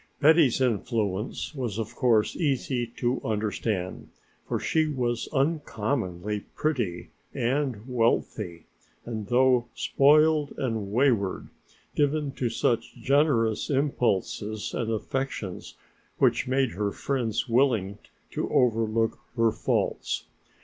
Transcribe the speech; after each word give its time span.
Betty's 0.19 0.59
influence 0.59 1.53
was 1.53 1.77
of 1.77 1.93
course 1.93 2.35
easy 2.35 2.87
to 2.97 3.21
understand, 3.23 4.09
for 4.47 4.59
she 4.59 4.87
was 4.87 5.27
uncommonly 5.31 6.39
pretty 6.55 7.11
and 7.35 7.87
wealthy, 7.87 8.65
and 9.05 9.27
though 9.27 9.67
spoiled 9.75 10.53
and 10.57 10.91
wayward, 10.91 11.49
given 11.95 12.31
to 12.31 12.49
sudden 12.49 12.83
generous 12.99 13.69
impulses 13.69 14.73
and 14.73 14.91
affections 14.91 15.75
which 16.17 16.47
made 16.47 16.71
her 16.71 16.91
friends 16.91 17.47
willing 17.47 17.99
to 18.31 18.49
overlook 18.49 19.19
her 19.35 19.51
faults. 19.51 20.25